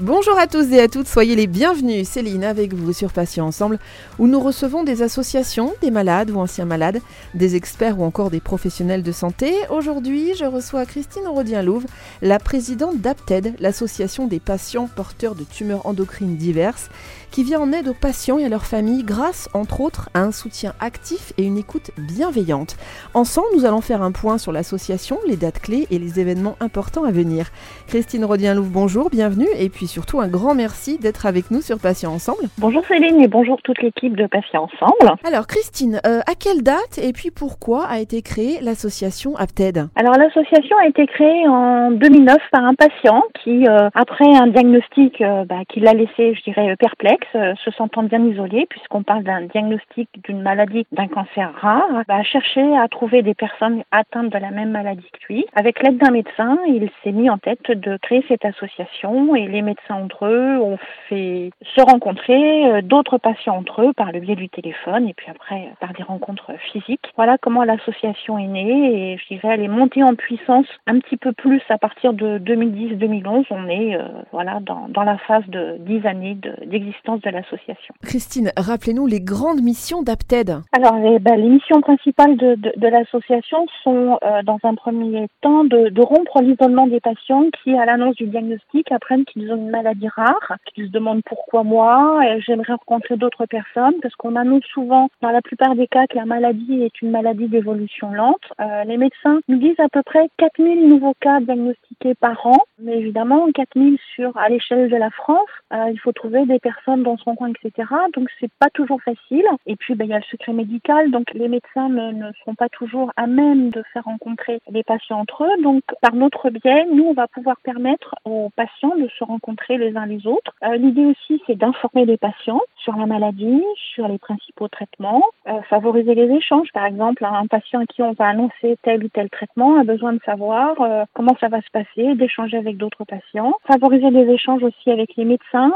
Bonjour 0.00 0.38
à 0.38 0.46
tous 0.46 0.72
et 0.72 0.80
à 0.80 0.88
toutes, 0.88 1.06
soyez 1.06 1.36
les 1.36 1.46
bienvenus. 1.46 2.08
Céline 2.08 2.44
avec 2.44 2.72
vous 2.72 2.94
sur 2.94 3.12
Patients 3.12 3.46
Ensemble, 3.46 3.78
où 4.18 4.26
nous 4.26 4.40
recevons 4.40 4.84
des 4.84 5.02
associations, 5.02 5.74
des 5.82 5.90
malades 5.90 6.30
ou 6.30 6.38
anciens 6.38 6.64
malades, 6.64 7.02
des 7.34 7.56
experts 7.56 8.00
ou 8.00 8.04
encore 8.04 8.30
des 8.30 8.40
professionnels 8.40 9.02
de 9.02 9.12
santé. 9.12 9.52
Aujourd'hui, 9.68 10.34
je 10.34 10.46
reçois 10.46 10.86
Christine 10.86 11.28
Rodien-Louve, 11.28 11.84
la 12.22 12.38
présidente 12.38 13.02
d'APTED, 13.02 13.54
l'association 13.60 14.26
des 14.26 14.40
patients 14.40 14.88
porteurs 14.88 15.34
de 15.34 15.44
tumeurs 15.44 15.84
endocrines 15.84 16.38
diverses, 16.38 16.88
qui 17.30 17.44
vient 17.44 17.60
en 17.60 17.72
aide 17.72 17.88
aux 17.88 17.94
patients 17.94 18.38
et 18.38 18.46
à 18.46 18.48
leurs 18.48 18.66
familles 18.66 19.04
grâce, 19.04 19.50
entre 19.52 19.82
autres, 19.82 20.08
à 20.14 20.22
un 20.22 20.32
soutien 20.32 20.72
actif 20.80 21.34
et 21.36 21.44
une 21.44 21.58
écoute 21.58 21.90
bienveillante. 21.98 22.76
Ensemble, 23.12 23.48
nous 23.54 23.66
allons 23.66 23.82
faire 23.82 24.02
un 24.02 24.12
point 24.12 24.38
sur 24.38 24.52
l'association, 24.52 25.18
les 25.26 25.36
dates 25.36 25.60
clés 25.60 25.86
et 25.90 25.98
les 25.98 26.18
événements 26.18 26.56
importants 26.60 27.04
à 27.04 27.10
venir. 27.10 27.50
Christine 27.88 28.24
Rodien-Louve, 28.24 28.70
bonjour, 28.70 29.10
bienvenue, 29.10 29.48
et 29.54 29.68
puis 29.68 29.82
surtout 29.92 30.20
un 30.20 30.28
grand 30.28 30.54
merci 30.54 30.98
d'être 30.98 31.26
avec 31.26 31.50
nous 31.50 31.60
sur 31.60 31.78
Patients 31.78 32.14
Ensemble. 32.14 32.44
Bonjour 32.58 32.82
Céline 32.86 33.20
et 33.20 33.28
bonjour 33.28 33.60
toute 33.60 33.82
l'équipe 33.82 34.16
de 34.16 34.26
Patients 34.26 34.66
Ensemble. 34.72 35.18
Alors 35.22 35.46
Christine, 35.46 36.00
euh, 36.06 36.20
à 36.20 36.34
quelle 36.34 36.62
date 36.62 36.96
et 36.96 37.12
puis 37.12 37.30
pourquoi 37.30 37.84
a 37.84 37.98
été 37.98 38.22
créée 38.22 38.58
l'association 38.62 39.36
APTED? 39.36 39.88
Alors 39.94 40.14
l'association 40.14 40.78
a 40.78 40.86
été 40.86 41.06
créée 41.06 41.46
en 41.46 41.90
2009 41.90 42.38
par 42.50 42.64
un 42.64 42.74
patient 42.74 43.22
qui, 43.44 43.68
euh, 43.68 43.90
après 43.94 44.34
un 44.34 44.46
diagnostic 44.46 45.20
euh, 45.20 45.44
bah, 45.44 45.60
qui 45.68 45.80
l'a 45.80 45.92
laissé, 45.92 46.34
je 46.34 46.42
dirais, 46.42 46.74
perplexe, 46.78 47.28
se 47.32 47.70
sentant 47.72 48.02
bien 48.02 48.24
isolé, 48.24 48.66
puisqu'on 48.70 49.02
parle 49.02 49.24
d'un 49.24 49.42
diagnostic 49.42 50.08
d'une 50.24 50.40
maladie, 50.40 50.86
d'un 50.92 51.08
cancer 51.08 51.52
rare, 51.60 52.02
bah, 52.08 52.16
a 52.16 52.22
cherché 52.22 52.62
à 52.78 52.88
trouver 52.88 53.20
des 53.20 53.34
personnes 53.34 53.82
atteintes 53.90 54.32
de 54.32 54.38
la 54.38 54.50
même 54.50 54.70
maladie 54.70 55.10
que 55.12 55.32
lui. 55.32 55.44
Avec 55.54 55.82
l'aide 55.82 55.98
d'un 55.98 56.12
médecin, 56.12 56.56
il 56.66 56.88
s'est 57.04 57.12
mis 57.12 57.28
en 57.28 57.36
tête 57.36 57.70
de 57.70 57.98
créer 57.98 58.24
cette 58.28 58.46
association 58.46 59.36
et 59.36 59.46
les 59.46 59.60
médecins 59.60 59.71
entre 59.90 60.26
eux 60.26 60.58
ont 60.60 60.78
fait 61.08 61.50
se 61.74 61.80
rencontrer 61.80 62.66
euh, 62.66 62.82
d'autres 62.82 63.18
patients 63.18 63.56
entre 63.56 63.82
eux 63.82 63.92
par 63.92 64.12
le 64.12 64.20
biais 64.20 64.36
du 64.36 64.48
téléphone 64.48 65.08
et 65.08 65.14
puis 65.14 65.26
après 65.30 65.62
euh, 65.62 65.74
par 65.80 65.92
des 65.92 66.02
rencontres 66.02 66.52
physiques. 66.72 67.12
Voilà 67.16 67.38
comment 67.38 67.64
l'association 67.64 68.38
est 68.38 68.46
née 68.46 69.12
et 69.12 69.18
je 69.18 69.34
dirais 69.34 69.54
elle 69.54 69.62
est 69.62 69.68
montée 69.68 70.02
en 70.02 70.14
puissance 70.14 70.66
un 70.86 70.98
petit 70.98 71.16
peu 71.16 71.32
plus 71.32 71.62
à 71.68 71.78
partir 71.78 72.12
de 72.12 72.38
2010-2011. 72.38 73.46
On 73.50 73.68
est 73.68 73.98
voilà 74.32 74.60
dans, 74.60 74.88
dans 74.88 75.02
la 75.02 75.18
phase 75.18 75.46
de 75.48 75.76
10 75.80 76.06
années 76.06 76.38
d'existence 76.66 77.20
de 77.20 77.30
l'association. 77.30 77.94
Christine, 78.02 78.50
rappelez-nous 78.56 79.06
les 79.06 79.20
grandes 79.20 79.62
missions 79.62 80.02
d'APTED. 80.02 80.56
Alors, 80.72 80.96
les, 80.96 81.18
ben, 81.18 81.36
les, 81.36 81.48
missions 81.48 81.80
principales 81.80 82.36
de, 82.36 82.54
de, 82.54 82.72
de 82.76 82.88
l'association 82.88 83.66
sont, 83.82 84.18
euh, 84.24 84.42
dans 84.42 84.58
un 84.62 84.74
premier 84.74 85.28
temps, 85.40 85.64
de, 85.64 85.88
de 85.88 86.02
rompre 86.02 86.40
l'isolement 86.42 86.86
des 86.86 87.00
patients 87.00 87.44
qui, 87.62 87.76
à 87.76 87.84
l'annonce 87.84 88.16
du 88.16 88.26
diagnostic, 88.26 88.90
apprennent 88.92 89.24
qu'ils 89.24 89.52
ont 89.52 89.61
maladie 89.70 90.08
rare, 90.08 90.56
qu'ils 90.66 90.86
se 90.86 90.92
demandent 90.92 91.22
pourquoi 91.24 91.62
moi, 91.62 92.20
j'aimerais 92.46 92.74
rencontrer 92.74 93.16
d'autres 93.16 93.46
personnes, 93.46 93.94
parce 94.00 94.14
qu'on 94.16 94.36
annonce 94.36 94.64
souvent, 94.64 95.08
dans 95.20 95.30
la 95.30 95.42
plupart 95.42 95.74
des 95.74 95.86
cas, 95.86 96.06
que 96.06 96.16
la 96.16 96.24
maladie 96.24 96.82
est 96.82 97.02
une 97.02 97.10
maladie 97.10 97.48
d'évolution 97.48 98.12
lente. 98.12 98.42
Euh, 98.60 98.84
les 98.84 98.96
médecins 98.96 99.40
nous 99.48 99.58
disent 99.58 99.78
à 99.78 99.88
peu 99.88 100.02
près 100.02 100.28
4000 100.38 100.88
nouveaux 100.88 101.14
cas 101.20 101.40
diagnostiqués 101.40 102.14
par 102.14 102.46
an, 102.46 102.58
mais 102.78 102.98
évidemment, 102.98 103.46
4000 103.52 103.98
sur, 104.14 104.36
à 104.36 104.48
l'échelle 104.48 104.90
de 104.90 104.96
la 104.96 105.10
France, 105.10 105.48
euh, 105.72 105.90
il 105.92 105.98
faut 106.00 106.12
trouver 106.12 106.44
des 106.46 106.58
personnes 106.58 107.02
dans 107.02 107.16
son 107.18 107.34
coin, 107.34 107.50
etc. 107.50 107.88
Donc 108.14 108.28
c'est 108.40 108.52
pas 108.58 108.70
toujours 108.70 109.00
facile. 109.02 109.44
Et 109.66 109.76
puis 109.76 109.94
ben, 109.94 110.04
il 110.04 110.10
y 110.10 110.14
a 110.14 110.18
le 110.18 110.24
secret 110.30 110.52
médical, 110.52 111.10
donc 111.10 111.32
les 111.34 111.48
médecins 111.48 111.88
ne, 111.88 112.12
ne, 112.12 112.32
sont 112.44 112.54
pas 112.54 112.68
toujours 112.68 113.12
à 113.16 113.26
même 113.26 113.70
de 113.70 113.82
faire 113.92 114.04
rencontrer 114.04 114.60
les 114.70 114.82
patients 114.82 115.20
entre 115.20 115.44
eux. 115.44 115.62
Donc 115.62 115.82
par 116.00 116.14
notre 116.14 116.50
biais, 116.50 116.86
nous 116.92 117.04
on 117.04 117.14
va 117.14 117.28
pouvoir 117.28 117.56
permettre 117.62 118.14
aux 118.24 118.50
patients 118.56 118.96
de 118.96 119.08
se 119.18 119.24
rencontrer 119.24 119.51
les 119.68 119.96
uns 119.96 120.06
les 120.06 120.26
autres. 120.26 120.54
Euh, 120.64 120.76
L'idée 120.76 121.06
aussi 121.06 121.42
c'est 121.46 121.56
d'informer 121.56 122.04
les 122.04 122.16
patients 122.16 122.60
sur 122.76 122.96
la 122.96 123.06
maladie, 123.06 123.62
sur 123.94 124.08
les 124.08 124.18
principaux 124.18 124.68
traitements, 124.68 125.22
euh, 125.48 125.60
favoriser 125.62 126.14
les 126.14 126.30
échanges. 126.34 126.68
Par 126.72 126.86
exemple, 126.86 127.24
un 127.24 127.46
patient 127.46 127.80
à 127.80 127.86
qui 127.86 128.02
on 128.02 128.12
va 128.12 128.28
annoncer 128.28 128.76
tel 128.82 129.04
ou 129.04 129.08
tel 129.08 129.30
traitement 129.30 129.78
a 129.78 129.84
besoin 129.84 130.12
de 130.12 130.20
savoir 130.24 130.80
euh, 130.80 131.04
comment 131.14 131.36
ça 131.40 131.48
va 131.48 131.60
se 131.60 131.70
passer, 131.72 132.14
d'échanger 132.14 132.56
avec 132.56 132.76
d'autres 132.76 133.04
patients. 133.04 133.54
Favoriser 133.66 134.10
les 134.10 134.30
échanges 134.32 134.62
aussi 134.62 134.90
avec 134.90 135.16
les 135.16 135.24
médecins. 135.24 135.72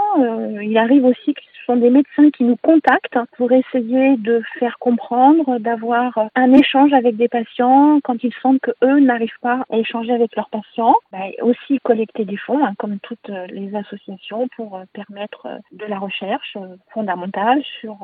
Il 0.62 0.76
arrive 0.78 1.04
aussi 1.04 1.34
ce 1.34 1.55
sont 1.66 1.76
des 1.76 1.90
médecins 1.90 2.30
qui 2.30 2.44
nous 2.44 2.56
contactent 2.56 3.18
pour 3.36 3.50
essayer 3.52 4.16
de 4.16 4.42
faire 4.58 4.78
comprendre, 4.78 5.58
d'avoir 5.58 6.18
un 6.34 6.52
échange 6.52 6.92
avec 6.92 7.16
des 7.16 7.28
patients 7.28 8.00
quand 8.02 8.22
ils 8.22 8.32
sentent 8.42 8.60
que 8.60 8.70
eux 8.82 9.00
n'arrivent 9.00 9.40
pas 9.40 9.64
à 9.70 9.78
échanger 9.78 10.12
avec 10.12 10.34
leurs 10.36 10.48
patients. 10.48 10.94
Bah, 11.12 11.18
aussi 11.42 11.78
collecter 11.82 12.24
des 12.24 12.36
fonds, 12.36 12.64
hein, 12.64 12.74
comme 12.78 12.98
toutes 13.00 13.30
les 13.50 13.74
associations, 13.74 14.48
pour 14.56 14.80
permettre 14.92 15.48
de 15.72 15.84
la 15.86 15.98
recherche 15.98 16.56
fondamentale 16.92 17.62
sur 17.80 17.96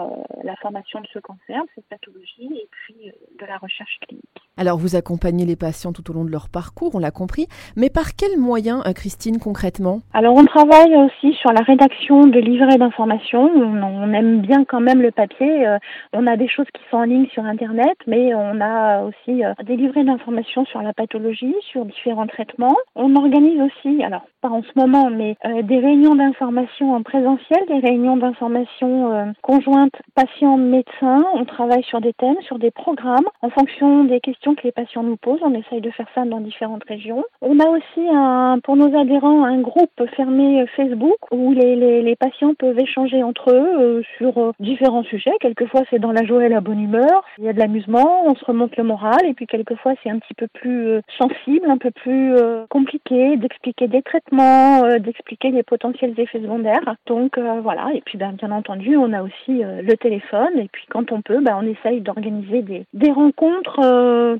la 0.44 0.56
formation 0.56 1.00
de 1.00 1.06
ce 1.12 1.19
cancer, 1.19 1.62
cette 1.75 1.87
pathologie, 1.87 2.50
et 2.55 2.69
puis 2.71 3.12
de 3.41 3.47
la 3.47 3.59
recherche 3.59 3.99
clinique. 4.06 4.27
Alors 4.56 4.79
vous 4.79 4.97
accompagnez 4.97 5.47
les 5.47 5.56
patients 5.56 5.93
tout 5.93 6.11
au 6.11 6.15
long 6.15 6.25
de 6.25 6.31
leur 6.31 6.49
parcours, 6.49 6.94
on 6.94 6.99
l'a 6.99 7.11
compris, 7.11 7.47
mais 7.77 7.91
par 7.91 8.15
quels 8.17 8.39
moyens, 8.39 8.83
Christine, 8.94 9.39
concrètement? 9.39 10.00
Alors 10.12 10.34
on 10.34 10.44
travaille 10.44 10.94
aussi 10.97 11.34
sur 11.34 11.53
la 11.53 11.62
rédaction 11.62 12.27
de 12.27 12.39
livrets 12.39 12.79
d'informations. 12.79 13.50
On, 13.54 14.12
aime 14.12 14.40
bien 14.40 14.64
quand 14.64 14.80
même 14.80 15.00
le 15.00 15.10
papier. 15.10 15.66
Euh, 15.66 15.78
on 16.12 16.26
a 16.26 16.36
des 16.36 16.48
choses 16.48 16.66
qui 16.74 16.82
sont 16.90 16.98
en 16.98 17.04
ligne 17.04 17.26
sur 17.28 17.44
Internet, 17.44 17.96
mais 18.06 18.34
on 18.34 18.60
a 18.60 19.02
aussi 19.02 19.44
euh, 19.44 19.52
des 19.64 19.76
livrets 19.76 20.04
d'informations 20.04 20.64
sur 20.66 20.82
la 20.82 20.92
pathologie, 20.92 21.54
sur 21.60 21.84
différents 21.84 22.26
traitements. 22.26 22.76
On 22.94 23.16
organise 23.16 23.60
aussi, 23.60 24.02
alors 24.02 24.22
pas 24.40 24.48
en 24.48 24.62
ce 24.62 24.70
moment, 24.76 25.08
mais 25.10 25.36
euh, 25.44 25.62
des 25.62 25.78
réunions 25.78 26.14
d'information 26.14 26.94
en 26.94 27.02
présentiel, 27.02 27.60
des 27.68 27.78
réunions 27.78 28.16
d'information 28.16 29.32
conjointes 29.42 29.94
patients-médecins. 30.14 31.24
On 31.34 31.44
travaille 31.44 31.84
sur 31.84 32.00
des 32.00 32.12
thèmes, 32.12 32.40
sur 32.42 32.58
des 32.58 32.70
programmes, 32.70 33.24
en 33.40 33.50
fonction 33.50 34.04
des 34.04 34.20
questions 34.20 34.54
que 34.54 34.62
les 34.64 34.72
patients 34.72 35.02
nous 35.02 35.16
posent. 35.16 35.40
On 35.42 35.54
essaye 35.54 35.80
de 35.80 35.90
faire 35.90 36.08
ça 36.14 36.24
dans 36.24 36.40
différentes 36.40 36.84
régions. 36.84 37.24
On 37.40 37.58
a 37.60 37.69
aussi, 37.69 38.60
pour 38.64 38.76
nos 38.76 38.96
adhérents, 38.98 39.44
un 39.44 39.60
groupe 39.60 39.90
fermé 40.16 40.66
Facebook 40.76 41.19
où 41.30 41.52
les, 41.52 41.76
les, 41.76 42.02
les 42.02 42.16
patients 42.16 42.54
peuvent 42.54 42.78
échanger 42.78 43.22
entre 43.22 43.41
euh, 43.48 44.03
sur 44.19 44.38
euh, 44.38 44.53
différents 44.60 45.03
sujets. 45.04 45.32
Quelquefois, 45.41 45.82
c'est 45.91 45.98
dans 45.98 46.12
la 46.12 46.25
joie 46.25 46.44
et 46.44 46.48
la 46.48 46.60
bonne 46.60 46.80
humeur. 46.80 47.25
Il 47.38 47.44
y 47.44 47.48
a 47.48 47.53
de 47.53 47.58
l'amusement, 47.58 48.26
on 48.26 48.34
se 48.34 48.44
remonte 48.44 48.76
le 48.76 48.84
moral. 48.84 49.25
Et 49.25 49.34
puis, 49.34 49.47
quelquefois, 49.47 49.94
c'est 50.03 50.10
un 50.10 50.19
petit 50.19 50.34
peu 50.34 50.47
plus 50.48 50.88
euh, 50.88 51.00
sensible, 51.19 51.69
un 51.69 51.78
peu 51.78 51.91
plus 51.91 52.34
compliqué 52.69 53.36
d'expliquer 53.36 53.88
des 53.88 54.02
traitements, 54.02 54.82
d'expliquer 54.98 55.50
les 55.50 55.62
potentiels 55.62 56.14
effets 56.19 56.41
secondaires. 56.41 56.97
Donc, 57.06 57.38
voilà. 57.38 57.88
Et 57.94 58.00
puis, 58.00 58.19
ben, 58.19 58.32
bien 58.32 58.50
entendu, 58.50 58.97
on 58.97 59.12
a 59.12 59.22
aussi 59.22 59.62
le 59.62 59.94
téléphone. 59.94 60.58
Et 60.58 60.69
puis, 60.72 60.84
quand 60.88 61.12
on 61.12 61.22
peut, 61.22 61.41
ben, 61.41 61.58
on 61.60 61.66
essaye 61.66 62.00
d'organiser 62.00 62.62
des 62.92 63.10
rencontres, 63.10 63.81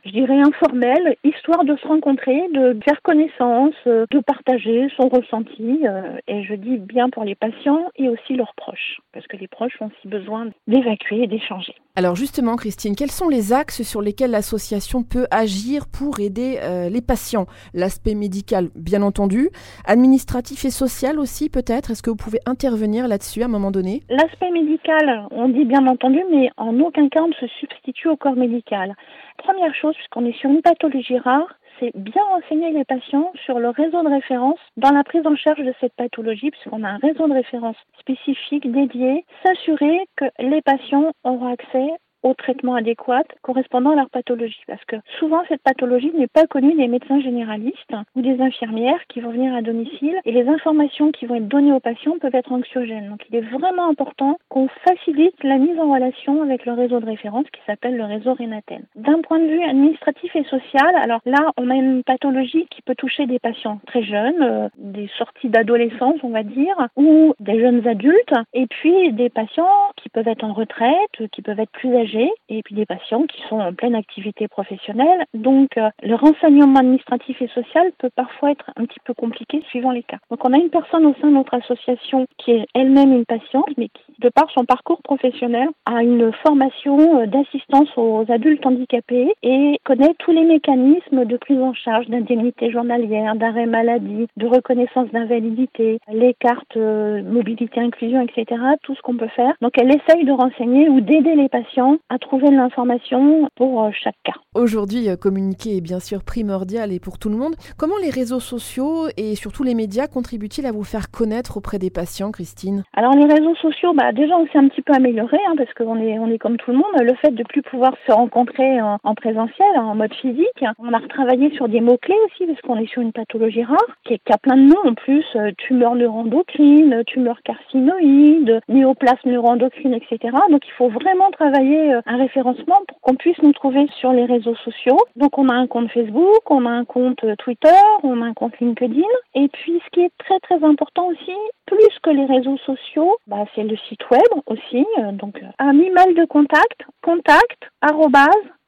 je 0.05 0.11
dirais, 0.11 0.41
informelles, 0.41 1.17
histoire 1.25 1.65
de 1.65 1.77
se 1.77 1.87
rencontrer, 1.87 2.49
de 2.53 2.79
faire 2.85 3.01
connaissance, 3.03 3.75
de 3.87 4.21
partager 4.21 4.89
son 4.97 5.09
ressenti. 5.09 5.81
et 6.29 6.43
je 6.45 6.55
dis 6.55 6.79
bien 6.79 7.11
pour 7.11 7.25
les 7.25 7.35
patients 7.35 7.87
et 7.97 8.09
aussi 8.09 8.35
leurs 8.35 8.55
proches. 8.55 8.92
Parce 9.13 9.27
que 9.27 9.37
les 9.37 9.49
proches 9.49 9.75
ont 9.81 9.87
aussi 9.87 10.09
besoin 10.09 10.51
d'évacuer 10.67 11.25
et 11.25 11.27
d'échanger. 11.27 11.75
Alors 11.97 12.17
justement, 12.17 12.57
Christine, 12.57 12.97
quels 12.97 13.11
sont 13.11 13.29
les 13.29 13.53
axes 13.53 13.83
sur 13.83 14.01
lesquels 14.01 14.31
l'association 14.31 15.03
peut 15.03 15.27
agir 15.31 15.87
pour 15.87 16.21
aider 16.21 16.59
euh, 16.63 16.89
les 16.89 17.03
patients? 17.03 17.47
L'aspect 17.75 18.15
médical, 18.15 18.71
bien 18.75 19.03
entendu, 19.03 19.51
administratif 19.85 20.65
et 20.65 20.71
social 20.71 21.19
aussi, 21.19 21.51
peut-être? 21.51 21.91
Est-ce 21.91 22.03
que 22.03 22.11
vous 22.11 22.17
pouvez 22.17 22.41
intervenir 22.47 23.09
là-dessus 23.09 23.43
à 23.43 23.47
un 23.47 23.49
moment 23.49 23.71
donné? 23.71 24.03
L'aspect 24.09 24.51
médical, 24.51 25.27
on 25.31 25.49
dit 25.49 25.65
bien 25.65 25.87
entendu, 25.87 26.21
mais 26.31 26.51
en 26.57 26.79
aucun 26.81 27.09
cas 27.09 27.23
on 27.23 27.29
ne 27.29 27.35
se 27.35 27.47
substitue 27.61 28.09
au 28.09 28.17
corps 28.17 28.37
médical. 28.37 28.95
Première 29.39 29.75
chose, 29.75 29.95
puisqu'on 29.97 30.25
est 30.25 30.39
sur 30.39 30.51
une 30.51 30.63
pathologie 30.63 31.19
rare, 31.19 31.49
c'est 31.83 31.97
bien 31.97 32.23
renseigner 32.31 32.71
les 32.71 32.85
patients 32.85 33.33
sur 33.45 33.59
le 33.59 33.71
réseau 33.71 34.03
de 34.03 34.09
référence 34.09 34.59
dans 34.77 34.93
la 34.93 35.03
prise 35.03 35.27
en 35.27 35.35
charge 35.35 35.65
de 35.65 35.75
cette 35.81 35.95
pathologie, 35.95 36.51
puisqu'on 36.51 36.85
a 36.85 36.91
un 36.91 36.99
réseau 36.99 37.27
de 37.27 37.33
référence 37.33 37.77
spécifique 37.99 38.71
dédié, 38.71 39.25
s'assurer 39.45 40.07
que 40.17 40.27
les 40.39 40.63
patients 40.63 41.11
auront 41.25 41.53
accès 41.53 41.89
au 42.23 42.35
traitement 42.35 42.75
adéquat 42.75 43.25
correspondant 43.43 43.91
à 43.91 43.97
leur 43.97 44.11
pathologie. 44.11 44.63
Parce 44.67 44.85
que 44.85 44.97
souvent, 45.19 45.43
cette 45.49 45.63
pathologie 45.63 46.13
n'est 46.17 46.27
pas 46.27 46.47
connue 46.47 46.75
des 46.75 46.89
médecins 46.89 47.21
généralistes 47.21 47.95
ou 48.17 48.23
des 48.23 48.41
infirmières 48.41 49.07
qui 49.09 49.21
vont 49.21 49.31
venir 49.31 49.55
à 49.55 49.63
domicile 49.63 50.17
et 50.25 50.33
les 50.33 50.49
informations 50.49 51.13
qui 51.13 51.27
vont 51.27 51.37
être 51.37 51.49
données 51.49 51.73
aux 51.73 51.81
patients 51.81 52.19
peuvent 52.21 52.35
être 52.35 52.53
anxiogènes. 52.53 53.09
Donc, 53.09 53.23
il 53.31 53.37
est 53.37 53.41
vraiment 53.41 53.89
important 53.89 54.39
qu'on 54.49 54.69
facilite 54.87 55.43
la 55.43 55.59
mise 55.59 55.79
en 55.79 55.93
relation 55.93 56.43
avec 56.43 56.67
le 56.67 56.73
réseau 56.73 57.01
de 57.01 57.07
référence 57.07 57.47
qui 57.53 57.61
s'appelle 57.67 57.97
le 57.97 58.05
réseau 58.05 58.35
Renaten. 58.35 58.83
D'un 58.97 59.21
point 59.21 59.39
de 59.39 59.47
vue 59.47 59.63
administratif 59.63 60.35
et 60.37 60.45
social, 60.45 60.95
alors 61.03 61.21
là, 61.25 61.53
on 61.57 61.71
a 61.71 61.75
une 61.75 62.03
pathologie 62.05 62.67
qui 62.71 62.83
peut 62.83 62.95
toucher 62.95 63.27
des 63.27 63.39
patients 63.39 63.81
très 63.87 64.03
jeunes, 64.03 64.43
euh, 64.43 64.69
des 64.79 65.09
sorties 65.19 65.49
d'adolescence, 65.49 66.17
on 66.23 66.31
va 66.31 66.43
dire, 66.43 66.77
ou 66.97 67.35
des 67.41 67.61
jeunes 67.61 67.87
adultes, 67.87 68.35
et 68.53 68.67
puis 68.67 69.13
des 69.13 69.29
patients 69.29 69.67
qui 69.97 70.09
peuvent 70.09 70.29
être 70.29 70.45
en 70.45 70.53
retraite, 70.53 71.29
qui 71.33 71.43
peuvent 71.43 71.61
être 71.61 71.71
plus 71.73 71.97
âgés 71.97 72.12
et 72.49 72.63
puis 72.63 72.75
des 72.75 72.87
patients 72.87 73.25
qui 73.25 73.43
sont 73.49 73.61
en 73.61 73.73
pleine 73.73 73.95
activité 73.95 74.49
professionnelle. 74.49 75.25
Donc 75.35 75.77
euh, 75.77 75.89
le 76.03 76.15
renseignement 76.15 76.79
administratif 76.79 77.41
et 77.41 77.49
social 77.49 77.93
peut 77.99 78.11
parfois 78.15 78.51
être 78.51 78.71
un 78.77 78.85
petit 78.85 79.01
peu 79.05 79.15
compliqué 79.15 79.63
suivant 79.69 79.91
les 79.91 80.03
cas. 80.03 80.19
Donc 80.31 80.45
on 80.45 80.53
a 80.53 80.59
une 80.59 80.71
personne 80.71 81.07
au 81.07 81.15
sein 81.21 81.29
de 81.29 81.35
notre 81.35 81.55
association 81.55 82.27
qui 82.39 82.53
est 82.53 82.67
elle-même 82.75 83.13
une 83.13 83.25
patiente 83.25 83.71
mais 83.77 83.89
qui, 83.89 84.21
de 84.21 84.29
par 84.29 84.51
son 84.51 84.65
parcours 84.65 85.03
professionnel, 85.03 85.69
a 85.87 86.03
une 86.03 86.33
formation 86.45 87.21
euh, 87.21 87.27
d'assistance 87.27 87.89
aux 87.97 88.25
adultes 88.29 88.65
handicapés 88.67 89.35
et 89.43 89.79
connaît 89.85 90.15
tous 90.19 90.33
les 90.33 90.45
mécanismes 90.45 91.25
de 91.25 91.37
prise 91.37 91.61
en 91.61 91.75
charge 91.75 92.07
d'indemnité 92.09 92.71
journalière, 92.71 93.35
d'arrêt 93.37 93.67
maladie, 93.67 94.27
de 94.37 94.47
reconnaissance 94.47 95.11
d'invalidité, 95.11 95.99
les 96.13 96.35
cartes 96.35 96.77
euh, 96.77 97.23
mobilité 97.23 97.81
inclusion, 97.81 98.21
etc. 98.21 98.61
Tout 98.83 98.95
ce 98.95 99.03
qu'on 99.03 99.17
peut 99.17 99.29
faire. 99.29 99.55
Donc 99.61 99.73
elle 99.79 99.95
essaye 99.95 100.25
de 100.25 100.33
renseigner 100.33 100.89
ou 100.89 101.01
d'aider 101.01 101.35
les 101.35 101.49
patients 101.49 101.99
à 102.09 102.19
trouver 102.19 102.49
de 102.51 102.57
l'information 102.57 103.49
pour 103.57 103.85
euh, 103.85 103.91
chaque 103.93 104.17
cas. 104.25 104.35
Aujourd'hui, 104.55 105.09
euh, 105.09 105.17
communiquer 105.17 105.77
est 105.77 105.81
bien 105.81 106.01
sûr 106.01 106.25
primordial 106.25 106.93
et 106.93 107.01
pour 107.01 107.19
tout 107.19 107.29
le 107.29 107.37
monde. 107.37 107.55
Comment 107.79 107.97
les 108.03 108.11
réseaux 108.11 108.41
sociaux 108.41 109.07
et 109.17 109.35
surtout 109.35 109.63
les 109.63 109.75
médias 109.75 110.07
contribuent-ils 110.07 110.67
à 110.67 110.73
vous 110.73 110.85
faire 110.85 111.11
connaître 111.11 111.57
auprès 111.57 111.79
des 111.79 111.91
patients, 111.91 112.31
Christine? 112.31 112.85
Alors 112.95 113.15
les 113.15 113.33
réseaux 113.33 113.55
sociaux, 113.57 113.95
bah, 113.95 114.13
déjà 114.13 114.37
on 114.37 114.47
s'est 114.47 114.59
un 114.59 114.69
petit 114.69 114.83
peu 114.83 114.93
amélioré 114.93 115.39
hein, 115.49 115.55
parce 115.57 115.73
qu'on 115.75 116.01
est, 116.01 116.19
on 116.19 116.31
est 116.31 116.39
comme 116.39 116.57
tout 116.57 116.71
le 116.71 116.77
monde. 116.77 116.93
Le 117.01 117.15
fait 117.15 117.31
de 117.31 117.43
plus 117.45 117.63
pouvoir 117.63 117.95
se 118.07 118.13
rencontrer 118.13 118.81
en, 118.81 118.99
en 119.03 119.15
présentiel, 119.15 119.79
en 119.79 119.95
mode 119.95 120.15
physique, 120.15 120.65
on 120.79 120.93
a 120.93 120.99
retravaillé 120.99 121.55
sur 121.55 121.69
des 121.69 121.81
mots-clés 121.81 122.19
aussi 122.27 122.47
parce 122.47 122.61
qu'on 122.61 122.77
est 122.77 122.91
sur 122.91 123.03
une 123.03 123.13
pathologie 123.13 123.65
rare 123.65 123.79
qui, 124.05 124.19
qui 124.19 124.33
a 124.33 124.39
plein 124.39 124.57
de 124.57 124.63
noms 124.63 124.91
en 124.91 124.95
plus, 124.95 125.25
euh, 125.37 125.51
tumeur 125.59 125.95
neuroendocrine, 125.95 127.03
tumeur 127.07 127.41
carcinoïde, 127.43 128.61
néoplasme 128.69 129.31
neuroendocrine, 129.31 129.95
etc. 129.95 130.37
Donc 130.51 130.63
il 130.67 130.73
faut 130.73 130.89
vraiment 130.89 131.31
travailler 131.31 131.92
euh, 131.92 131.92
un 132.07 132.17
référencement 132.17 132.81
pour 132.89 133.01
qu'on 133.01 133.15
puisse 133.15 133.41
nous 133.43 133.53
trouver 133.53 133.87
sur 133.99 134.13
les 134.13 134.25
réseaux 134.25 134.57
sociaux. 134.57 134.99
Donc 135.17 135.39
on 135.39 135.49
a 135.49 135.55
un 135.55 135.67
compte 135.67 135.91
Facebook, 135.91 136.51
on 136.51 136.67
a 136.67 136.71
un 136.71 136.85
compte 136.85 137.23
euh, 137.25 137.35
Twitter, 137.37 137.69
on 138.03 138.23
a 138.23 138.27
un 138.27 138.35
compte 138.35 138.59
LinkedIn. 138.61 139.03
Et 139.35 139.49
puis 139.49 139.81
ce 139.85 139.91
qui 139.91 140.01
est 140.01 140.13
très 140.19 140.39
très 140.41 140.63
important 140.65 141.09
aussi, 141.09 141.37
plus 141.67 141.99
que 142.03 142.11
les 142.11 142.25
réseaux 142.25 142.59
sociaux, 142.59 143.17
bah, 143.27 143.45
c'est 143.55 143.65
le 143.65 143.77
site 143.89 144.09
web 144.11 144.43
aussi. 144.47 144.87
Euh, 144.99 145.13
donc 145.13 145.41
un 145.59 145.79
email 145.79 146.15
de 146.15 146.25
contact, 146.25 146.83
contact 147.03 147.71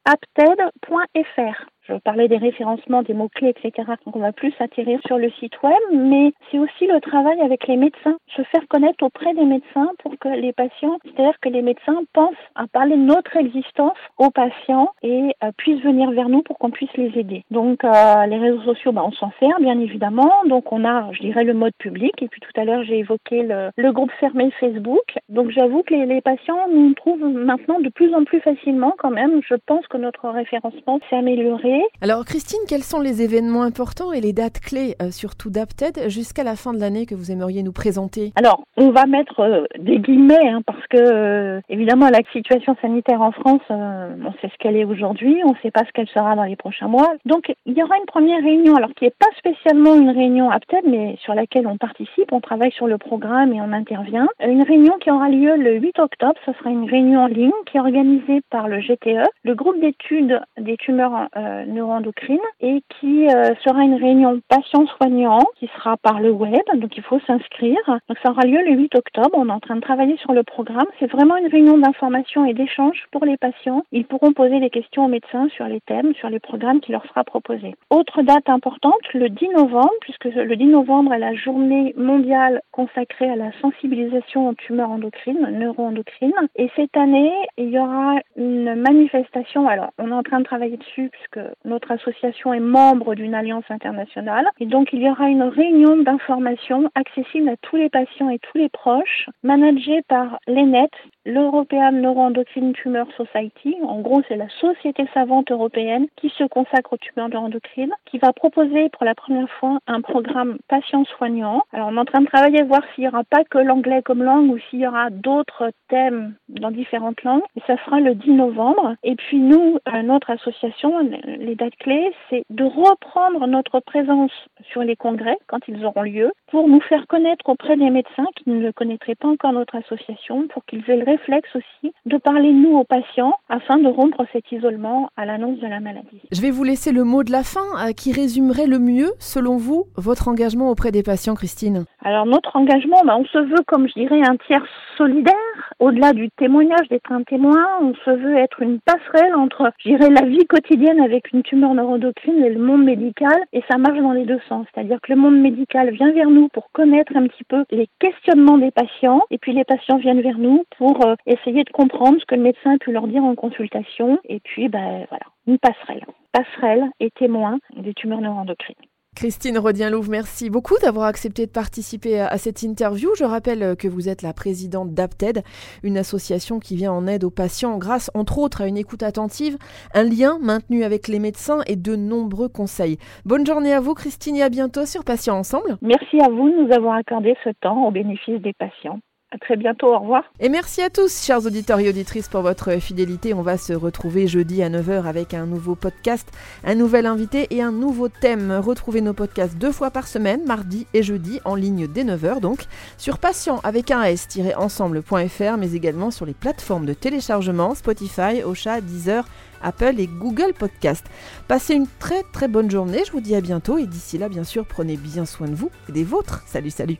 apted.fr. 0.05 1.65
Je 1.87 1.93
parlais 1.95 2.27
des 2.27 2.37
référencements, 2.37 3.03
des 3.03 3.13
mots-clés, 3.13 3.49
etc. 3.49 3.87
Donc 4.05 4.15
on 4.15 4.19
va 4.19 4.31
plus 4.31 4.53
atterrir 4.59 4.99
sur 5.05 5.17
le 5.17 5.29
site 5.31 5.61
web, 5.61 5.77
mais 5.91 6.33
c'est 6.49 6.57
aussi 6.57 6.87
le 6.87 6.99
travail 6.99 7.39
avec 7.41 7.67
les 7.67 7.77
médecins, 7.77 8.17
se 8.35 8.41
faire 8.43 8.67
connaître 8.67 9.03
auprès 9.03 9.33
des 9.33 9.45
médecins 9.45 9.91
pour 9.99 10.17
que 10.19 10.29
les 10.29 10.51
patients, 10.51 10.97
c'est-à-dire 11.03 11.39
que 11.41 11.49
les 11.49 11.61
médecins 11.61 12.01
pensent 12.13 12.33
à 12.55 12.65
parler 12.67 12.95
de 12.95 13.01
notre 13.01 13.37
existence 13.37 13.97
aux 14.17 14.31
patients 14.31 14.89
et 15.03 15.35
euh, 15.43 15.51
puissent 15.57 15.83
venir 15.83 16.09
vers 16.11 16.29
nous 16.29 16.41
pour 16.41 16.57
qu'on 16.57 16.71
puisse 16.71 16.93
les 16.95 17.11
aider. 17.19 17.43
Donc 17.51 17.83
euh, 17.83 18.25
les 18.25 18.37
réseaux 18.37 18.61
sociaux, 18.61 18.91
bah, 18.91 19.03
on 19.05 19.11
s'en 19.11 19.31
sert 19.39 19.59
bien 19.59 19.79
évidemment. 19.79 20.33
Donc 20.47 20.71
on 20.71 20.85
a, 20.85 21.11
je 21.11 21.21
dirais, 21.21 21.43
le 21.43 21.53
mode 21.53 21.75
public 21.77 22.13
et 22.21 22.27
puis 22.27 22.41
tout 22.41 22.59
à 22.59 22.65
l'heure 22.65 22.83
j'ai 22.83 22.99
évoqué 22.99 23.43
le, 23.43 23.69
le, 23.77 23.91
groupe 23.91 24.11
fermé 24.19 24.49
Facebook. 24.59 25.19
Donc 25.29 25.51
j'avoue 25.51 25.83
que 25.83 25.93
les, 25.93 26.05
les 26.05 26.21
patients 26.21 26.67
nous 26.73 26.93
trouvent 26.95 27.27
maintenant 27.27 27.79
de 27.79 27.89
plus 27.89 28.13
en 28.15 28.23
plus 28.23 28.39
facilement 28.39 28.95
quand 28.97 29.11
même. 29.11 29.41
Je 29.47 29.55
pense 29.67 29.85
que 29.87 29.97
notre 29.97 30.29
référencement 30.29 30.99
s'est 31.09 31.17
amélioré 31.17 31.74
alors 32.01 32.25
Christine, 32.25 32.59
quels 32.67 32.83
sont 32.83 32.99
les 32.99 33.21
événements 33.21 33.63
importants 33.63 34.11
et 34.11 34.21
les 34.21 34.33
dates 34.33 34.59
clés, 34.59 34.95
euh, 35.01 35.11
surtout 35.11 35.49
d'Apted, 35.49 36.09
jusqu'à 36.09 36.43
la 36.43 36.55
fin 36.55 36.73
de 36.73 36.79
l'année 36.79 37.05
que 37.05 37.15
vous 37.15 37.31
aimeriez 37.31 37.63
nous 37.63 37.71
présenter? 37.71 38.31
Alors, 38.35 38.63
on 38.77 38.91
va 38.91 39.05
mettre 39.05 39.39
euh, 39.39 39.63
des 39.79 39.99
guillemets, 39.99 40.49
hein, 40.49 40.61
parce 40.65 40.85
que 40.87 40.97
euh, 40.97 41.61
évidemment 41.69 42.09
la 42.09 42.21
situation 42.31 42.75
sanitaire 42.81 43.21
en 43.21 43.31
France, 43.31 43.61
on 43.69 44.31
sait 44.41 44.49
ce 44.51 44.57
qu'elle 44.59 44.75
est 44.75 44.85
aujourd'hui, 44.85 45.41
on 45.45 45.51
ne 45.51 45.57
sait 45.63 45.71
pas 45.71 45.83
ce 45.87 45.91
qu'elle 45.93 46.07
sera 46.09 46.35
dans 46.35 46.43
les 46.43 46.55
prochains 46.55 46.87
mois. 46.87 47.13
Donc 47.25 47.53
il 47.65 47.77
y 47.77 47.83
aura 47.83 47.97
une 47.97 48.05
première 48.05 48.43
réunion, 48.43 48.75
alors 48.75 48.91
qui 48.95 49.05
n'est 49.05 49.15
pas 49.17 49.31
spécialement 49.37 49.95
une 49.95 50.09
réunion 50.09 50.49
Apted, 50.49 50.83
mais 50.85 51.17
sur 51.23 51.33
laquelle 51.33 51.67
on 51.67 51.77
participe, 51.77 52.31
on 52.31 52.41
travaille 52.41 52.71
sur 52.71 52.87
le 52.87 52.97
programme 52.97 53.53
et 53.53 53.61
on 53.61 53.71
intervient. 53.71 54.27
Une 54.45 54.63
réunion 54.63 54.93
qui 54.99 55.11
aura 55.11 55.29
lieu 55.29 55.55
le 55.55 55.79
8 55.79 55.99
octobre, 55.99 56.35
ce 56.45 56.53
sera 56.53 56.69
une 56.69 56.89
réunion 56.89 57.21
en 57.21 57.27
ligne 57.27 57.51
qui 57.65 57.77
est 57.77 57.79
organisée 57.79 58.41
par 58.49 58.67
le 58.67 58.79
GTE, 58.79 59.27
le 59.43 59.55
groupe 59.55 59.79
d'études 59.79 60.41
des 60.59 60.77
tumeurs 60.77 61.29
neuroendocrine 61.65 62.39
et 62.61 62.81
qui 62.99 63.27
euh, 63.27 63.53
sera 63.63 63.83
une 63.83 63.95
réunion 63.95 64.41
patient-soignant 64.47 65.43
qui 65.59 65.69
sera 65.75 65.97
par 65.97 66.19
le 66.19 66.31
web, 66.31 66.61
donc 66.75 66.95
il 66.97 67.03
faut 67.03 67.19
s'inscrire. 67.27 67.79
Donc 68.07 68.17
ça 68.23 68.31
aura 68.31 68.43
lieu 68.43 68.61
le 68.63 68.73
8 68.73 68.95
octobre, 68.95 69.31
on 69.33 69.49
est 69.49 69.51
en 69.51 69.59
train 69.59 69.75
de 69.75 69.81
travailler 69.81 70.17
sur 70.17 70.33
le 70.33 70.43
programme. 70.43 70.87
C'est 70.99 71.11
vraiment 71.11 71.37
une 71.37 71.47
réunion 71.47 71.77
d'information 71.77 72.45
et 72.45 72.53
d'échange 72.53 73.05
pour 73.11 73.25
les 73.25 73.37
patients. 73.37 73.83
Ils 73.91 74.05
pourront 74.05 74.33
poser 74.33 74.59
des 74.59 74.69
questions 74.69 75.05
aux 75.05 75.09
médecins 75.09 75.47
sur 75.49 75.65
les 75.65 75.81
thèmes, 75.81 76.13
sur 76.15 76.29
les 76.29 76.39
programmes 76.39 76.79
qui 76.79 76.91
leur 76.91 77.05
sera 77.05 77.23
proposé. 77.23 77.75
Autre 77.89 78.21
date 78.21 78.49
importante, 78.49 79.01
le 79.13 79.29
10 79.29 79.49
novembre, 79.49 79.91
puisque 80.01 80.25
le 80.25 80.55
10 80.55 80.65
novembre 80.65 81.13
est 81.13 81.19
la 81.19 81.33
journée 81.33 81.93
mondiale 81.97 82.61
consacrée 82.71 83.29
à 83.29 83.35
la 83.35 83.51
sensibilisation 83.61 84.49
aux 84.49 84.53
tumeurs 84.53 84.91
endocrines, 84.91 85.47
neuroendocrines. 85.51 86.33
Et 86.55 86.69
cette 86.75 86.95
année, 86.97 87.33
il 87.57 87.69
y 87.69 87.79
aura 87.79 88.15
une 88.35 88.75
manifestation. 88.75 89.67
Alors, 89.67 89.91
on 89.97 90.09
est 90.09 90.13
en 90.13 90.23
train 90.23 90.39
de 90.39 90.45
travailler 90.45 90.77
dessus 90.77 91.09
puisque 91.11 91.45
notre 91.63 91.91
association 91.91 92.53
est 92.53 92.59
membre 92.59 93.15
d'une 93.15 93.33
alliance 93.33 93.65
internationale 93.69 94.49
et 94.59 94.65
donc 94.65 94.89
il 94.93 95.01
y 95.01 95.09
aura 95.09 95.29
une 95.29 95.43
réunion 95.43 95.97
d'information 95.97 96.89
accessible 96.95 97.49
à 97.49 97.57
tous 97.57 97.75
les 97.75 97.89
patients 97.89 98.29
et 98.29 98.39
tous 98.39 98.57
les 98.57 98.69
proches, 98.69 99.29
managée 99.43 100.01
par 100.07 100.39
l'ENET, 100.47 100.89
l'European 101.25 101.91
Neuroendocrine 101.91 102.73
Tumor 102.73 103.07
Society. 103.17 103.75
En 103.83 103.99
gros, 104.01 104.21
c'est 104.27 104.35
la 104.35 104.49
société 104.61 105.05
savante 105.13 105.51
européenne 105.51 106.07
qui 106.15 106.29
se 106.29 106.43
consacre 106.43 106.93
aux 106.93 106.97
tumeurs 106.97 107.29
neuroendocrines, 107.29 107.93
qui 108.05 108.19
va 108.19 108.31
proposer 108.33 108.89
pour 108.89 109.05
la 109.05 109.15
première 109.15 109.49
fois 109.59 109.79
un 109.87 110.01
programme 110.01 110.57
patient-soignant. 110.67 111.63
Alors, 111.73 111.89
on 111.91 111.97
est 111.97 111.99
en 111.99 112.05
train 112.05 112.21
de 112.21 112.27
travailler, 112.27 112.63
voir 112.63 112.81
s'il 112.93 113.03
n'y 113.03 113.07
aura 113.07 113.23
pas 113.23 113.43
que 113.43 113.57
l'anglais 113.57 114.01
comme 114.03 114.23
langue 114.23 114.51
ou 114.51 114.59
s'il 114.69 114.79
y 114.79 114.87
aura 114.87 115.09
d'autres 115.09 115.71
thèmes 115.89 116.35
dans 116.49 116.71
différentes 116.71 117.23
langues. 117.23 117.43
Et 117.55 117.61
ça 117.65 117.75
sera 117.83 117.99
le 117.99 118.15
10 118.15 118.31
novembre. 118.31 118.95
Et 119.03 119.15
puis, 119.15 119.39
nous, 119.39 119.79
euh, 119.93 120.01
notre 120.03 120.29
association, 120.29 120.99
les 121.45 121.55
dates 121.55 121.75
clés, 121.77 122.11
c'est 122.29 122.43
de 122.49 122.63
reprendre 122.63 123.47
notre 123.47 123.79
présence 123.79 124.31
sur 124.71 124.81
les 124.81 124.95
congrès 124.95 125.37
quand 125.47 125.59
ils 125.67 125.85
auront 125.85 126.01
lieu 126.01 126.31
pour 126.51 126.67
nous 126.67 126.81
faire 126.81 127.07
connaître 127.07 127.47
auprès 127.47 127.77
des 127.77 127.89
médecins 127.89 128.25
qui 128.35 128.49
ne 128.49 128.71
connaîtraient 128.71 129.15
pas 129.15 129.27
encore 129.27 129.53
notre 129.53 129.75
association, 129.75 130.47
pour 130.47 130.65
qu'ils 130.65 130.83
aient 130.89 130.97
le 130.97 131.05
réflexe 131.05 131.49
aussi 131.55 131.93
de 132.05 132.17
parler 132.17 132.51
nous 132.51 132.75
aux 132.77 132.83
patients 132.83 133.33
afin 133.49 133.77
de 133.77 133.87
rompre 133.87 134.25
cet 134.33 134.51
isolement 134.51 135.09
à 135.17 135.25
l'annonce 135.25 135.59
de 135.59 135.67
la 135.67 135.79
maladie. 135.79 136.21
Je 136.31 136.41
vais 136.41 136.51
vous 136.51 136.63
laisser 136.63 136.91
le 136.91 137.03
mot 137.03 137.23
de 137.23 137.31
la 137.31 137.43
fin 137.43 137.87
euh, 137.87 137.91
qui 137.93 138.11
résumerait 138.11 138.67
le 138.67 138.79
mieux, 138.79 139.11
selon 139.19 139.57
vous, 139.57 139.85
votre 139.95 140.27
engagement 140.27 140.69
auprès 140.69 140.91
des 140.91 141.03
patients, 141.03 141.35
Christine? 141.35 141.85
Alors 142.03 142.25
notre 142.25 142.55
engagement, 142.55 143.01
bah, 143.05 143.15
on 143.17 143.25
se 143.25 143.37
veut, 143.37 143.63
comme 143.67 143.87
je 143.87 143.93
dirais, 143.93 144.21
un 144.21 144.37
tiers 144.47 144.65
solidaire. 144.97 145.33
Au-delà 145.79 146.13
du 146.13 146.29
témoignage, 146.31 146.87
d'être 146.89 147.11
un 147.11 147.23
témoin, 147.23 147.65
on 147.81 147.93
se 147.93 148.09
veut 148.09 148.37
être 148.37 148.61
une 148.61 148.79
passerelle 148.79 149.35
entre, 149.35 149.73
je 149.79 149.91
la 149.91 150.25
vie 150.25 150.45
quotidienne 150.45 151.01
avec 151.01 151.33
une 151.33 151.43
tumeur 151.43 151.73
neuroendocrine 151.73 152.45
et 152.45 152.49
le 152.49 152.61
monde 152.61 152.85
médical. 152.85 153.43
Et 153.51 153.61
ça 153.69 153.77
marche 153.77 153.99
dans 153.99 154.13
les 154.13 154.23
deux 154.23 154.39
sens. 154.47 154.65
C'est-à-dire 154.73 155.01
que 155.01 155.11
le 155.11 155.19
monde 155.19 155.37
médical 155.37 155.91
vient 155.91 156.13
vers 156.13 156.29
nous 156.29 156.47
pour 156.47 156.71
connaître 156.71 157.11
un 157.17 157.27
petit 157.27 157.43
peu 157.43 157.65
les 157.71 157.89
questionnements 157.99 158.57
des 158.57 158.71
patients. 158.71 159.21
Et 159.31 159.37
puis 159.37 159.51
les 159.51 159.65
patients 159.65 159.97
viennent 159.97 160.21
vers 160.21 160.37
nous 160.37 160.63
pour 160.77 161.05
euh, 161.05 161.15
essayer 161.25 161.65
de 161.65 161.71
comprendre 161.71 162.19
ce 162.21 162.25
que 162.25 162.35
le 162.35 162.41
médecin 162.41 162.75
a 162.75 162.77
pu 162.77 162.93
leur 162.93 163.07
dire 163.07 163.25
en 163.25 163.35
consultation. 163.35 164.19
Et 164.29 164.39
puis, 164.39 164.69
ben 164.69 165.05
voilà, 165.09 165.25
une 165.45 165.59
passerelle. 165.59 166.05
Passerelle 166.31 166.89
et 167.01 167.11
témoin 167.11 167.59
des 167.75 167.93
tumeurs 167.93 168.21
neuroendocrines. 168.21 168.75
Christine 169.15 169.57
Rodien-Louvre, 169.57 170.11
merci 170.11 170.49
beaucoup 170.49 170.75
d'avoir 170.81 171.05
accepté 171.05 171.45
de 171.45 171.51
participer 171.51 172.19
à 172.19 172.37
cette 172.37 172.63
interview. 172.63 173.09
Je 173.17 173.23
rappelle 173.23 173.77
que 173.77 173.87
vous 173.87 174.09
êtes 174.09 174.21
la 174.21 174.33
présidente 174.33 174.93
d'APTED, 174.93 175.41
une 175.83 175.97
association 175.97 176.59
qui 176.59 176.75
vient 176.75 176.91
en 176.91 177.07
aide 177.07 177.23
aux 177.23 177.31
patients 177.31 177.77
grâce, 177.77 178.11
entre 178.13 178.39
autres, 178.39 178.61
à 178.61 178.67
une 178.67 178.75
écoute 178.75 179.03
attentive, 179.03 179.57
un 179.93 180.03
lien 180.03 180.37
maintenu 180.41 180.83
avec 180.83 181.07
les 181.07 181.19
médecins 181.19 181.61
et 181.65 181.77
de 181.77 181.95
nombreux 181.95 182.49
conseils. 182.49 182.97
Bonne 183.23 183.45
journée 183.45 183.73
à 183.73 183.79
vous, 183.79 183.93
Christine, 183.93 184.35
et 184.35 184.43
à 184.43 184.49
bientôt 184.49 184.85
sur 184.85 185.05
Patients 185.05 185.37
Ensemble. 185.37 185.77
Merci 185.81 186.19
à 186.19 186.29
vous 186.29 186.49
nous 186.49 186.73
avoir 186.73 186.95
accordé 186.95 187.35
ce 187.45 187.51
temps 187.61 187.87
au 187.87 187.91
bénéfice 187.91 188.41
des 188.41 188.53
patients. 188.53 188.99
À 189.31 189.37
très 189.37 189.57
bientôt, 189.57 189.87
au 189.87 189.99
revoir. 189.99 190.23
Et 190.39 190.49
merci 190.49 190.81
à 190.81 190.89
tous, 190.89 191.25
chers 191.25 191.45
auditeurs 191.45 191.79
et 191.79 191.89
auditrices, 191.89 192.29
pour 192.29 192.41
votre 192.41 192.79
fidélité. 192.79 193.33
On 193.33 193.41
va 193.41 193.57
se 193.57 193.73
retrouver 193.73 194.27
jeudi 194.27 194.63
à 194.63 194.69
9h 194.69 195.03
avec 195.03 195.33
un 195.33 195.45
nouveau 195.45 195.75
podcast, 195.75 196.31
un 196.63 196.75
nouvel 196.75 197.05
invité 197.05 197.47
et 197.49 197.61
un 197.61 197.71
nouveau 197.71 198.07
thème. 198.07 198.51
Retrouvez 198.51 199.01
nos 199.01 199.13
podcasts 199.13 199.57
deux 199.57 199.71
fois 199.71 199.91
par 199.91 200.07
semaine, 200.07 200.45
mardi 200.45 200.87
et 200.93 201.03
jeudi, 201.03 201.41
en 201.43 201.55
ligne 201.55 201.87
dès 201.87 202.03
9h 202.03 202.39
donc, 202.39 202.65
sur 202.97 203.17
patient 203.17 203.59
avec 203.63 203.91
un 203.91 204.03
s-ensemble.fr, 204.03 205.57
mais 205.57 205.73
également 205.73 206.11
sur 206.11 206.25
les 206.25 206.33
plateformes 206.33 206.85
de 206.85 206.93
téléchargement 206.93 207.75
Spotify, 207.75 208.43
Ocha, 208.45 208.79
Deezer, 208.79 209.27
Apple 209.61 209.99
et 209.99 210.07
Google 210.07 210.53
Podcast. 210.57 211.05
Passez 211.47 211.73
une 211.73 211.87
très 211.99 212.23
très 212.31 212.47
bonne 212.47 212.69
journée, 212.71 213.03
je 213.05 213.11
vous 213.11 213.21
dis 213.21 213.35
à 213.35 213.41
bientôt 213.41 213.77
et 213.77 213.87
d'ici 213.87 214.17
là, 214.17 214.29
bien 214.29 214.43
sûr, 214.43 214.65
prenez 214.65 214.95
bien 214.95 215.25
soin 215.25 215.47
de 215.47 215.55
vous 215.55 215.71
et 215.89 215.91
des 215.91 216.03
vôtres. 216.03 216.43
Salut, 216.45 216.69
salut. 216.69 216.99